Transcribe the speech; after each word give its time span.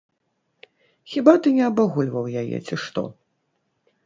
Хіба 1.11 1.35
ты 1.43 1.53
не 1.57 1.63
абагульваў 1.69 2.25
яе, 2.43 2.57
ці 2.67 2.75
што? 2.87 3.01